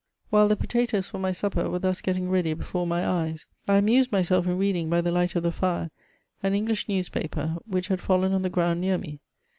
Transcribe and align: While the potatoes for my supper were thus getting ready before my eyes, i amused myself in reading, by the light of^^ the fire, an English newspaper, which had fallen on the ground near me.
While 0.31 0.47
the 0.47 0.55
potatoes 0.55 1.07
for 1.07 1.19
my 1.19 1.31
supper 1.31 1.69
were 1.69 1.77
thus 1.77 2.01
getting 2.01 2.27
ready 2.27 2.55
before 2.55 2.87
my 2.87 3.07
eyes, 3.07 3.45
i 3.67 3.75
amused 3.77 4.11
myself 4.11 4.47
in 4.47 4.57
reading, 4.57 4.89
by 4.89 4.99
the 4.99 5.11
light 5.11 5.35
of^^ 5.35 5.43
the 5.43 5.51
fire, 5.51 5.91
an 6.41 6.55
English 6.55 6.89
newspaper, 6.89 7.57
which 7.67 7.89
had 7.89 8.01
fallen 8.01 8.33
on 8.33 8.41
the 8.41 8.49
ground 8.49 8.81
near 8.81 8.97
me. 8.97 9.19